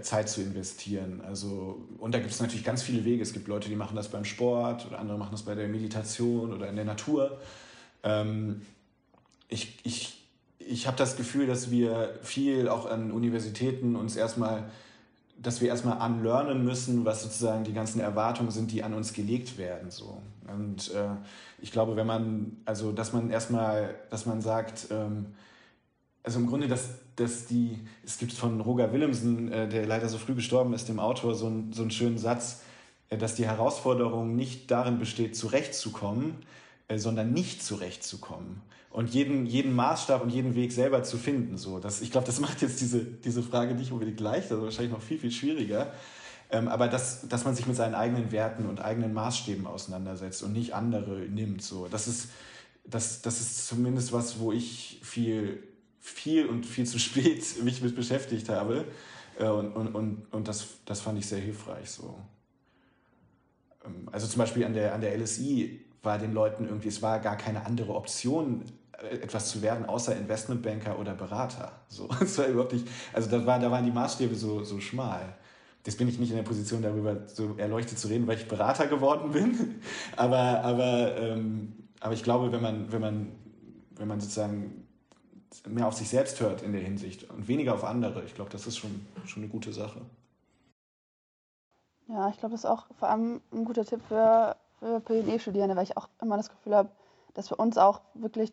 [0.00, 1.22] Zeit zu investieren.
[1.26, 3.22] Also, und da gibt es natürlich ganz viele Wege.
[3.22, 6.52] Es gibt Leute, die machen das beim Sport oder andere machen das bei der Meditation
[6.52, 7.38] oder in der Natur.
[8.02, 8.62] Ähm,
[9.48, 10.24] ich ich,
[10.58, 14.70] ich habe das Gefühl, dass wir viel auch an Universitäten uns erstmal,
[15.38, 19.56] dass wir erstmal unlearnen müssen, was sozusagen die ganzen Erwartungen sind, die an uns gelegt
[19.56, 19.90] werden.
[19.90, 20.20] So.
[20.46, 21.10] Und äh,
[21.60, 25.26] ich glaube, wenn man, also dass man erstmal, dass man sagt, ähm,
[26.22, 30.18] also im Grunde, dass, dass die, es gibt von Roger Willemsen, äh, der leider so
[30.18, 32.62] früh gestorben ist, dem Autor, so, ein, so einen schönen Satz,
[33.10, 36.36] äh, dass die Herausforderung nicht darin besteht, zurechtzukommen,
[36.88, 38.62] äh, sondern nicht zurechtzukommen.
[38.90, 41.56] Und jeden, jeden Maßstab und jeden Weg selber zu finden.
[41.58, 41.78] So.
[41.78, 45.02] Das, ich glaube, das macht jetzt diese, diese Frage nicht unbedingt leichter, sondern wahrscheinlich noch
[45.02, 45.92] viel, viel schwieriger.
[46.50, 50.52] Ähm, aber dass, dass man sich mit seinen eigenen Werten und eigenen Maßstäben auseinandersetzt und
[50.52, 51.62] nicht andere nimmt.
[51.62, 51.86] So.
[51.88, 52.30] Das, ist,
[52.84, 55.62] das, das ist zumindest was, wo ich viel
[56.00, 58.86] viel und viel zu spät mich mit beschäftigt habe.
[59.38, 61.90] Äh, und, und, und, und das, das fand ich sehr hilfreich.
[61.90, 62.18] So.
[63.84, 67.20] Ähm, also zum Beispiel an der, an der LSI war den Leuten irgendwie, es war
[67.20, 68.64] gar keine andere Option,
[69.02, 71.72] äh, etwas zu werden, außer Investmentbanker oder Berater.
[71.88, 75.36] So, das war überhaupt nicht, also da, war, da waren die Maßstäbe so, so schmal.
[75.86, 78.86] Jetzt bin ich nicht in der Position, darüber so erleuchtet zu reden, weil ich Berater
[78.86, 79.80] geworden bin.
[80.16, 83.32] Aber, aber ähm, aber ich glaube, wenn man, wenn man,
[83.96, 84.79] wenn man sozusagen
[85.68, 88.66] mehr auf sich selbst hört in der Hinsicht und weniger auf andere, ich glaube, das
[88.66, 90.00] ist schon, schon eine gute Sache.
[92.08, 95.84] Ja, ich glaube, das ist auch vor allem ein guter Tipp für, für PNE-Studierende, weil
[95.84, 96.88] ich auch immer das Gefühl habe,
[97.34, 98.52] dass für uns auch wirklich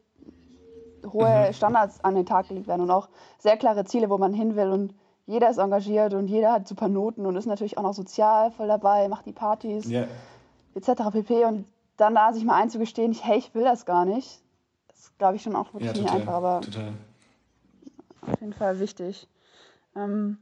[1.05, 1.53] hohe mhm.
[1.53, 4.69] Standards an den Tag gelegt werden und auch sehr klare Ziele, wo man hin will
[4.69, 4.93] und
[5.25, 8.67] jeder ist engagiert und jeder hat super Noten und ist natürlich auch noch sozial voll
[8.67, 10.07] dabei, macht die Partys yeah.
[10.73, 11.11] etc.
[11.11, 11.45] pp.
[11.45, 11.65] Und
[11.97, 14.41] dann da sich mal einzugestehen, ich, hey, ich will das gar nicht,
[14.97, 16.93] das glaube ich schon auch wirklich ja, nicht einfach, aber total.
[18.21, 19.27] auf jeden Fall wichtig.
[19.95, 20.37] Ähm,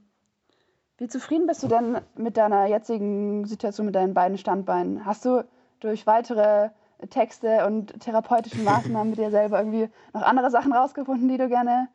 [0.97, 5.05] wie zufrieden bist du denn mit deiner jetzigen Situation, mit deinen beiden Standbeinen?
[5.05, 5.45] Hast du
[5.81, 6.69] durch weitere
[7.09, 11.89] Texte und therapeutische Maßnahmen mit dir selber irgendwie noch andere Sachen rausgefunden, die du gerne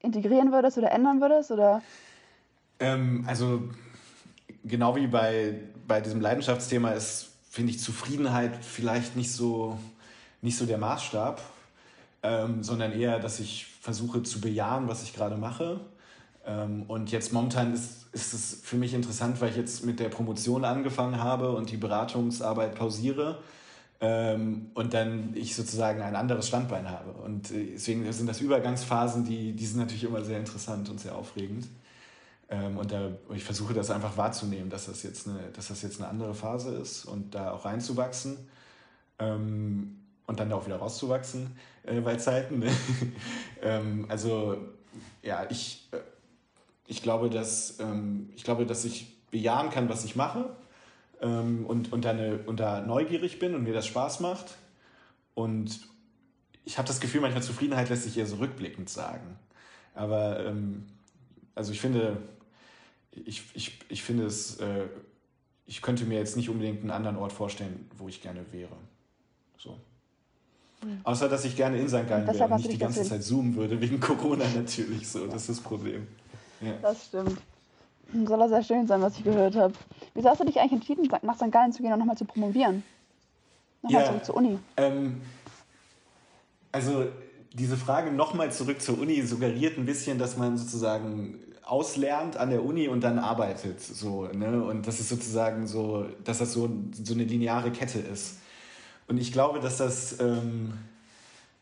[0.00, 1.50] integrieren würdest oder ändern würdest?
[1.50, 1.82] Oder?
[2.80, 3.62] Ähm, also
[4.64, 9.78] genau wie bei, bei diesem Leidenschaftsthema ist, finde ich, Zufriedenheit vielleicht nicht so,
[10.40, 11.40] nicht so der Maßstab,
[12.22, 15.80] ähm, sondern eher, dass ich versuche zu bejahen, was ich gerade mache.
[16.46, 20.08] Ähm, und jetzt momentan ist, ist es für mich interessant, weil ich jetzt mit der
[20.08, 23.38] Promotion angefangen habe und die Beratungsarbeit pausiere
[24.00, 27.12] ähm, und dann ich sozusagen ein anderes Standbein habe.
[27.12, 31.14] Und äh, deswegen sind das Übergangsphasen, die, die sind natürlich immer sehr interessant und sehr
[31.14, 31.66] aufregend.
[32.48, 36.00] Ähm, und da, ich versuche das einfach wahrzunehmen, dass das, jetzt eine, dass das jetzt
[36.00, 38.36] eine andere Phase ist und da auch reinzuwachsen.
[39.18, 42.60] Ähm, und dann da auch wieder rauszuwachsen äh, bei Zeiten.
[42.60, 42.70] Ne?
[43.62, 44.56] ähm, also
[45.22, 45.98] ja, ich, äh,
[46.86, 50.50] ich, glaube, dass, ähm, ich glaube, dass ich bejahen kann, was ich mache
[51.20, 52.14] ähm, und, und, da
[52.46, 54.56] und da neugierig bin und mir das Spaß macht.
[55.34, 55.80] Und
[56.64, 59.38] ich habe das Gefühl, manchmal Zufriedenheit lässt sich eher so rückblickend sagen.
[59.94, 60.86] Aber ähm,
[61.54, 62.18] also ich finde,
[63.12, 64.86] ich, ich, ich finde es, äh,
[65.66, 68.76] ich könnte mir jetzt nicht unbedingt einen anderen Ort vorstellen, wo ich gerne wäre.
[70.82, 71.00] Mhm.
[71.04, 72.08] Außer, dass ich gerne in St.
[72.08, 75.08] Gallen wäre und nicht die ganze Zeit zoomen würde, wegen Corona natürlich.
[75.08, 76.06] So, das ist das Problem.
[76.60, 76.72] Ja.
[76.82, 77.38] Das stimmt.
[78.12, 79.74] Soll das sehr schön sein, was ich gehört habe.
[80.14, 81.50] Wieso hast du dich eigentlich entschieden, nach St.
[81.50, 82.82] Gallen zu gehen und nochmal zu promovieren?
[83.82, 84.58] Nochmal ja, zurück zur Uni.
[84.76, 85.20] Ähm,
[86.72, 87.06] also
[87.52, 92.64] diese Frage nochmal zurück zur Uni suggeriert ein bisschen, dass man sozusagen auslernt an der
[92.64, 93.80] Uni und dann arbeitet.
[93.80, 94.62] So, ne?
[94.62, 98.38] Und das ist sozusagen so, dass das so, so eine lineare Kette ist.
[99.08, 100.72] Und ich glaube, dass das, ähm,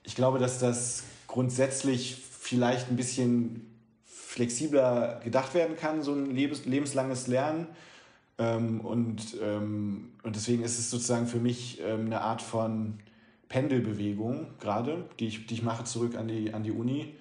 [0.02, 3.70] ich glaube, dass das grundsätzlich vielleicht ein bisschen
[4.04, 7.66] flexibler gedacht werden kann, so ein lebens lebenslanges Lernen.
[8.38, 12.98] Ähm, und, ähm, und deswegen ist es sozusagen für mich ähm, eine Art von
[13.48, 17.14] Pendelbewegung gerade, die ich, die ich mache zurück an die, an die Uni.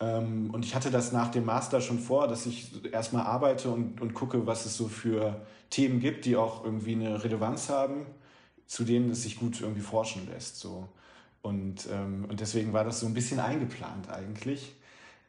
[0.00, 4.00] Ähm, und ich hatte das nach dem Master schon vor, dass ich erstmal arbeite und,
[4.00, 8.06] und gucke, was es so für Themen gibt, die auch irgendwie eine Relevanz haben,
[8.68, 10.60] zu denen es sich gut irgendwie forschen lässt.
[10.60, 10.88] So.
[11.42, 14.74] Und, ähm, und deswegen war das so ein bisschen eingeplant eigentlich.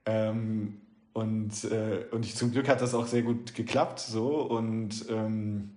[0.06, 0.82] Ähm,
[1.14, 4.00] und, äh, und ich, zum Glück hat das auch sehr gut geklappt.
[4.02, 4.42] So.
[4.42, 5.72] Und, ähm,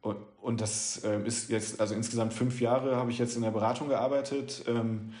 [0.00, 3.50] und, und das äh, ist jetzt, also insgesamt fünf Jahre habe ich jetzt in der
[3.50, 4.64] Beratung gearbeitet.
[4.66, 5.12] Ähm,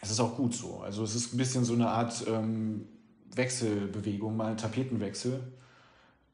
[0.00, 0.78] es ist auch gut so.
[0.78, 2.86] Also es ist ein bisschen so eine Art ähm,
[3.34, 5.40] Wechselbewegung, mal Tapetenwechsel,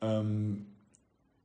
[0.03, 0.67] ähm,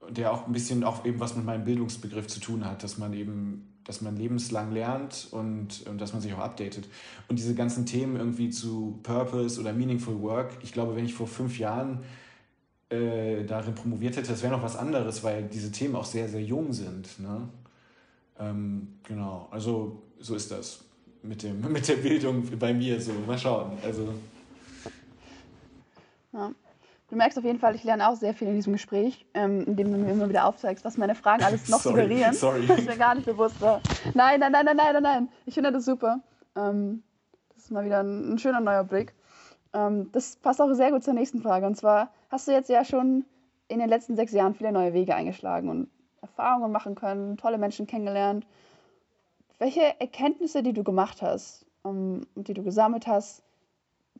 [0.09, 3.13] der auch ein bisschen auch eben was mit meinem Bildungsbegriff zu tun hat, dass man
[3.13, 6.87] eben dass man lebenslang lernt und, und dass man sich auch updatet.
[7.27, 11.25] Und diese ganzen Themen irgendwie zu Purpose oder Meaningful Work, ich glaube, wenn ich vor
[11.25, 12.03] fünf Jahren
[12.89, 16.43] äh, darin promoviert hätte, das wäre noch was anderes, weil diese Themen auch sehr, sehr
[16.43, 17.19] jung sind.
[17.19, 17.49] Ne?
[18.37, 20.83] Ähm, genau, also so ist das
[21.23, 23.11] mit, dem, mit der Bildung bei mir so.
[23.25, 23.71] Mal schauen.
[23.83, 24.13] Also.
[26.31, 26.51] Ja.
[27.09, 29.91] Du merkst auf jeden Fall, ich lerne auch sehr viel in diesem Gespräch, ähm, indem
[29.91, 32.33] du mir immer wieder aufzeigst, was meine Fragen alles noch sorry, suggerieren.
[32.33, 32.67] Sorry.
[32.67, 33.81] Das ist mir gar nicht bewusst war.
[34.13, 35.29] Nein, nein, nein, nein, nein, nein, nein.
[35.45, 36.19] Ich finde das super.
[36.55, 37.01] Ähm,
[37.55, 39.15] das ist mal wieder ein, ein schöner neuer Blick.
[39.73, 41.65] Ähm, das passt auch sehr gut zur nächsten Frage.
[41.65, 43.25] Und zwar hast du jetzt ja schon
[43.69, 45.89] in den letzten sechs Jahren viele neue Wege eingeschlagen und
[46.21, 48.45] Erfahrungen machen können, tolle Menschen kennengelernt.
[49.57, 53.43] Welche Erkenntnisse, die du gemacht hast und die du gesammelt hast,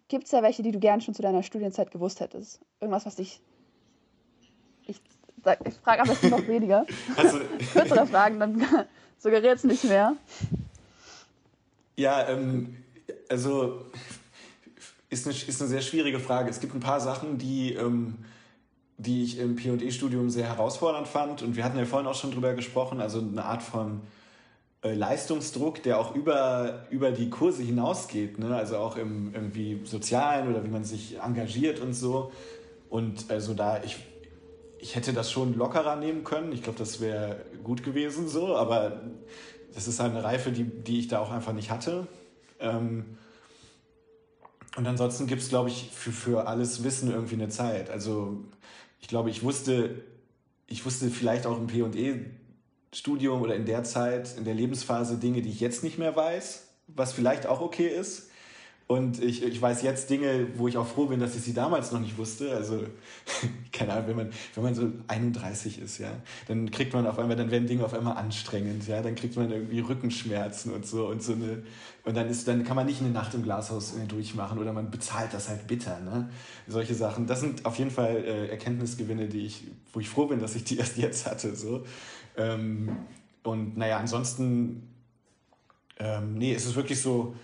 [0.10, 2.60] Gibt es da welche, die du gern schon zu deiner Studienzeit gewusst hättest?
[2.82, 3.40] Irgendwas, was dich.
[4.88, 5.00] Ich,
[5.66, 6.86] ich frage am besten noch weniger.
[7.16, 7.40] Also,
[7.74, 8.60] Kürzere Fragen, dann
[9.20, 10.16] suggeriert es nicht mehr.
[11.96, 12.76] Ja, ähm,
[13.30, 13.86] also
[15.10, 16.50] ist eine, ist eine sehr schwierige Frage.
[16.50, 18.16] Es gibt ein paar Sachen, die, ähm,
[18.98, 21.44] die ich im PE-Studium sehr herausfordernd fand.
[21.44, 24.02] Und wir hatten ja vorhin auch schon drüber gesprochen, also eine Art von
[24.82, 28.56] Leistungsdruck, der auch über, über die Kurse hinausgeht, ne?
[28.56, 32.32] also auch im irgendwie sozialen oder wie man sich engagiert und so.
[32.90, 33.98] Und also da, ich,
[34.80, 36.54] ich hätte das schon lockerer nehmen können.
[36.54, 39.02] Ich glaube, das wäre gut gewesen so, aber
[39.74, 42.08] das ist eine Reife, die, die ich da auch einfach nicht hatte.
[42.60, 43.18] Ähm,
[44.78, 47.90] und ansonsten gibt es, glaube ich, für, für alles Wissen irgendwie eine Zeit.
[47.90, 48.46] Also
[49.02, 50.04] ich glaube, ich wusste,
[50.68, 51.68] ich wusste vielleicht auch im
[52.92, 56.68] PE-Studium oder in der Zeit, in der Lebensphase Dinge, die ich jetzt nicht mehr weiß,
[56.88, 58.30] was vielleicht auch okay ist.
[58.88, 61.92] Und ich, ich weiß jetzt Dinge, wo ich auch froh bin, dass ich sie damals
[61.92, 62.56] noch nicht wusste.
[62.56, 62.86] Also,
[63.72, 66.10] keine Ahnung, wenn man, wenn man so 31 ist, ja,
[66.48, 69.52] dann kriegt man auf einmal, dann werden Dinge auf einmal anstrengend, ja, dann kriegt man
[69.52, 71.62] irgendwie Rückenschmerzen und so und so eine,
[72.04, 75.36] und dann ist, dann kann man nicht eine Nacht im Glashaus durchmachen oder man bezahlt
[75.36, 76.32] das halt bitter, ne?
[76.68, 77.28] Solche Sachen.
[77.28, 80.64] Das sind auf jeden Fall äh, Erkenntnisgewinne, die ich, wo ich froh bin, dass ich
[80.64, 81.86] die erst jetzt hatte, so.
[82.40, 83.06] Ähm,
[83.44, 84.90] und naja, ansonsten,
[85.98, 87.36] ähm, nee, es ist wirklich so,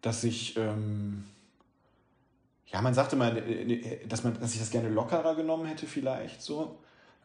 [0.00, 1.24] dass ich, ähm,
[2.66, 3.42] ja, man sagte mal,
[4.08, 6.78] dass, man, dass ich das gerne lockerer genommen hätte vielleicht so.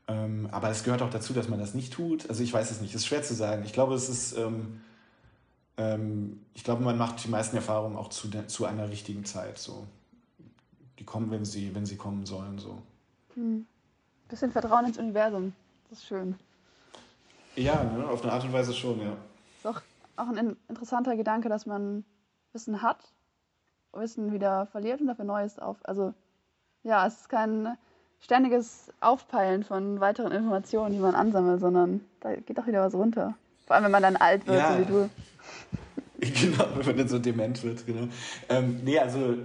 [0.10, 2.30] Ähm, aber es gehört auch dazu, dass man das nicht tut.
[2.30, 3.63] Also ich weiß es nicht, es ist schwer zu sagen.
[3.65, 4.82] Ich glaube, es ist, ähm,
[5.78, 9.88] ähm, ich glaube, man macht die meisten Erfahrungen auch zu, zu einer richtigen Zeit so.
[11.00, 12.82] Die kommen, wenn sie, wenn sie kommen sollen so.
[13.36, 13.65] Hm.
[14.28, 15.54] Bisschen Vertrauen ins Universum,
[15.89, 16.36] das ist schön.
[17.58, 19.17] Ja, ne, auf eine Art und Weise schon, ja.
[19.58, 19.82] Ist auch,
[20.15, 22.06] auch ein interessanter Gedanke, dass man
[22.54, 23.00] Wissen hat,
[23.93, 25.78] Wissen wieder verliert und dafür Neues auf.
[25.84, 26.13] Also
[26.84, 27.78] ja, es ist kein
[28.20, 33.36] ständiges Aufpeilen von weiteren Informationen, die man ansammelt, sondern da geht auch wieder was runter.
[33.65, 34.74] Vor allem, wenn man dann alt wird, ja.
[34.74, 35.10] so wie du.
[36.20, 38.08] Genau, wenn man dann so dement wird, genau.
[38.50, 39.36] Ähm, nee, also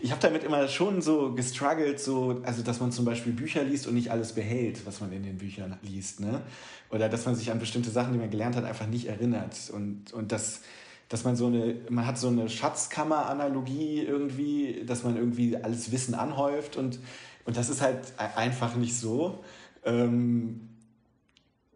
[0.00, 3.86] ich habe damit immer schon so gestruggelt, so, also dass man zum Beispiel Bücher liest
[3.86, 6.42] und nicht alles behält, was man in den Büchern liest, ne?
[6.90, 9.70] Oder dass man sich an bestimmte Sachen, die man gelernt hat, einfach nicht erinnert.
[9.72, 10.60] Und, und das,
[11.08, 16.14] dass man so eine, man hat so eine Schatzkammer-Analogie irgendwie, dass man irgendwie alles Wissen
[16.14, 16.98] anhäuft und,
[17.44, 19.42] und das ist halt einfach nicht so.
[19.84, 20.68] Ähm,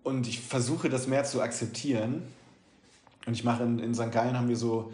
[0.02, 2.22] und ich versuche das mehr zu akzeptieren.
[3.26, 4.10] Und ich mache in, in St.
[4.10, 4.92] Gallen haben wir so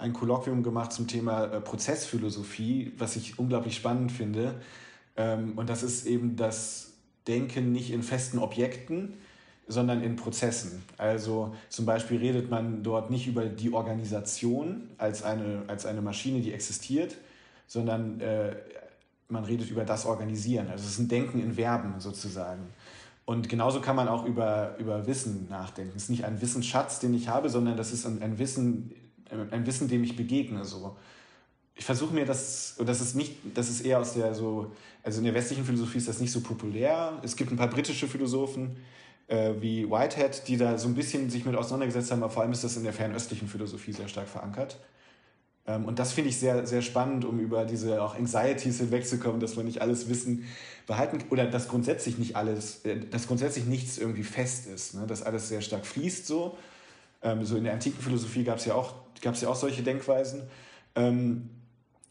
[0.00, 4.60] ein Kolloquium gemacht zum Thema äh, Prozessphilosophie, was ich unglaublich spannend finde.
[5.16, 6.92] Ähm, und das ist eben das
[7.26, 9.14] Denken nicht in festen Objekten,
[9.68, 10.82] sondern in Prozessen.
[10.98, 16.40] Also zum Beispiel redet man dort nicht über die Organisation als eine, als eine Maschine,
[16.40, 17.16] die existiert,
[17.66, 18.56] sondern äh,
[19.28, 20.68] man redet über das Organisieren.
[20.70, 22.62] Also es ist ein Denken in Verben sozusagen.
[23.24, 25.92] Und genauso kann man auch über, über Wissen nachdenken.
[25.94, 28.92] Es ist nicht ein Wissensschatz, den ich habe, sondern das ist ein, ein Wissen,
[29.50, 30.64] ein Wissen, dem ich begegne.
[30.64, 30.96] So.
[31.74, 35.18] Ich versuche mir das, und das ist nicht, das ist eher aus der so, also
[35.18, 37.18] in der westlichen Philosophie ist das nicht so populär.
[37.22, 38.76] Es gibt ein paar britische Philosophen,
[39.28, 42.52] äh, wie Whitehead, die da so ein bisschen sich mit auseinandergesetzt haben, aber vor allem
[42.52, 44.78] ist das in der fernöstlichen Philosophie sehr stark verankert.
[45.66, 49.56] Ähm, und das finde ich sehr, sehr spannend, um über diese auch Anxieties hinwegzukommen, dass
[49.56, 50.44] man nicht alles Wissen
[50.86, 55.06] behalten oder dass grundsätzlich nicht alles, äh, dass grundsätzlich nichts irgendwie fest ist, ne?
[55.06, 56.56] dass alles sehr stark fließt so.
[57.22, 60.42] Ähm, so in der antiken Philosophie gab es ja auch, gab's ja auch solche Denkweisen.
[60.94, 61.50] Ähm,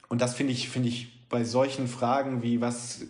[0.08, 3.02] und das finde ich, finde ich bei solchen Fragen wie was,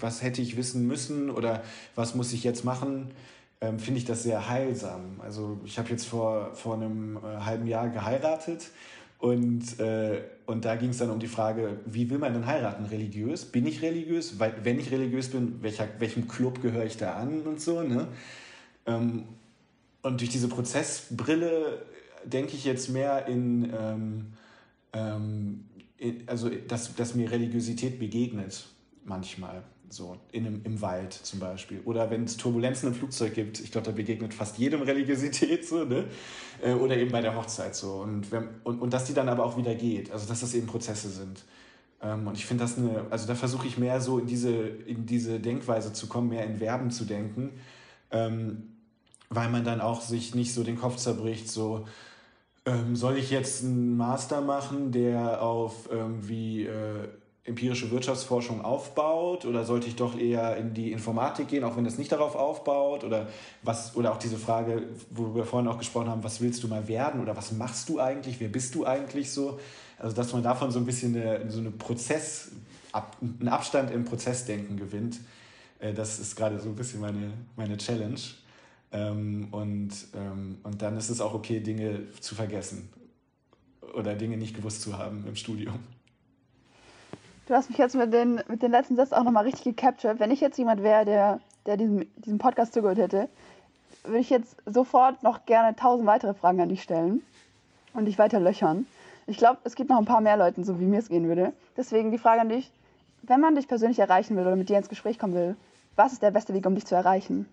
[0.00, 1.62] was hätte ich wissen müssen oder
[1.94, 3.12] was muss ich jetzt machen,
[3.60, 5.20] ähm, finde ich das sehr heilsam.
[5.20, 8.70] Also ich habe jetzt vor, vor einem äh, halben Jahr geheiratet
[9.18, 12.84] und, äh, und da ging es dann um die Frage, wie will man denn heiraten?
[12.84, 13.46] Religiös?
[13.46, 14.38] Bin ich religiös?
[14.38, 17.82] Weil, wenn ich religiös bin, welcher, welchem Club gehöre ich da an und so.
[17.82, 18.08] Ne?
[18.84, 19.24] Ähm,
[20.02, 21.86] und durch diese Prozessbrille
[22.24, 24.26] denke ich jetzt mehr in, ähm,
[24.92, 25.64] ähm,
[25.98, 28.66] in also dass, dass mir Religiosität begegnet
[29.04, 29.62] manchmal.
[29.90, 31.80] So, in einem, im Wald zum Beispiel.
[31.84, 35.84] Oder wenn es Turbulenzen im Flugzeug gibt, ich glaube, da begegnet fast jedem Religiosität so,
[35.84, 36.06] ne?
[36.60, 38.00] Äh, oder eben bei der Hochzeit so.
[38.00, 40.10] Und, wenn, und, und dass die dann aber auch wieder geht.
[40.10, 41.44] Also dass das eben Prozesse sind.
[42.02, 45.06] Ähm, und ich finde das eine, also da versuche ich mehr so in diese, in
[45.06, 47.50] diese Denkweise zu kommen, mehr in Verben zu denken.
[48.10, 48.74] Ähm,
[49.30, 51.86] weil man dann auch sich nicht so den Kopf zerbricht, so
[52.66, 57.08] ähm, soll ich jetzt einen Master machen, der auf irgendwie äh,
[57.44, 59.44] empirische Wirtschaftsforschung aufbaut?
[59.44, 63.04] Oder sollte ich doch eher in die Informatik gehen, auch wenn das nicht darauf aufbaut?
[63.04, 63.28] Oder
[63.62, 66.88] was oder auch diese Frage, wo wir vorhin auch gesprochen haben, was willst du mal
[66.88, 67.20] werden?
[67.20, 69.60] Oder was machst du eigentlich, wer bist du eigentlich so?
[69.98, 72.50] Also dass man davon so ein bisschen eine, so eine Prozess,
[72.92, 75.20] einen Abstand im Prozessdenken gewinnt,
[75.80, 78.20] äh, das ist gerade so ein bisschen meine, meine Challenge.
[78.94, 82.88] Ähm, und, ähm, und dann ist es auch okay, Dinge zu vergessen
[83.92, 85.80] oder Dinge nicht gewusst zu haben im Studium.
[87.46, 90.20] Du hast mich jetzt mit den, mit den letzten Sätzen auch nochmal richtig gecaptured.
[90.20, 93.28] Wenn ich jetzt jemand wäre, der, der diesem, diesem Podcast zugehört hätte,
[94.04, 97.22] würde ich jetzt sofort noch gerne tausend weitere Fragen an dich stellen
[97.94, 98.86] und dich weiter löchern.
[99.26, 101.52] Ich glaube, es gibt noch ein paar mehr Leuten, so wie mir es gehen würde.
[101.76, 102.70] Deswegen die Frage an dich,
[103.22, 105.56] wenn man dich persönlich erreichen will oder mit dir ins Gespräch kommen will,
[105.96, 107.46] was ist der beste Weg, um dich zu erreichen?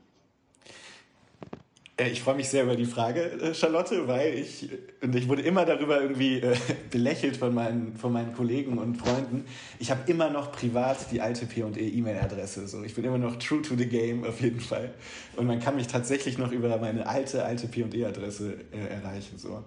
[1.97, 4.69] Äh, ich freue mich sehr über die Frage, äh, Charlotte, weil ich,
[5.01, 6.56] und ich wurde immer darüber irgendwie äh,
[6.91, 9.45] belächelt von meinen, von meinen Kollegen und Freunden.
[9.80, 12.67] Ich habe immer noch privat die alte P&E E-Mail-Adresse.
[12.67, 12.84] So.
[12.84, 14.93] Ich bin immer noch true to the game auf jeden Fall.
[15.36, 19.38] Und man kann mich tatsächlich noch über meine alte, alte P&E-Adresse äh, erreichen.
[19.38, 19.63] So.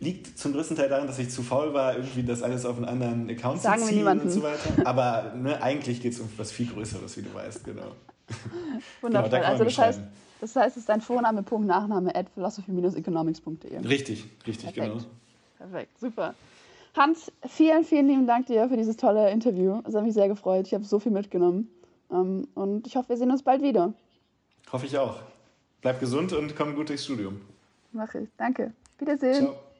[0.00, 2.86] Liegt zum größten Teil daran, dass ich zu faul war, irgendwie das alles auf einen
[2.86, 4.86] anderen Account Sagen zu ziehen und so weiter.
[4.86, 7.92] Aber ne, eigentlich geht es um was viel Größeres, wie du weißt, genau.
[9.00, 9.30] Wundervoll.
[9.30, 10.00] Genau, also das heißt,
[10.44, 13.78] das heißt, es ist dein Vorname, Punkt, Nachname, at philosophy-economics.de.
[13.78, 14.92] Richtig, richtig, Perfekt.
[14.92, 15.04] genau.
[15.58, 16.34] Perfekt, super.
[16.94, 19.80] Hans, vielen, vielen lieben Dank dir für dieses tolle Interview.
[19.86, 20.66] Es hat mich sehr gefreut.
[20.66, 21.68] Ich habe so viel mitgenommen.
[22.10, 23.94] Ähm, und ich hoffe, wir sehen uns bald wieder.
[24.70, 25.20] Hoffe ich auch.
[25.80, 27.40] Bleib gesund und komm gut durchs Studium.
[27.92, 28.28] Mach ich.
[28.36, 28.72] Danke.
[28.98, 29.46] Wiedersehen.
[29.46, 29.73] Ciao.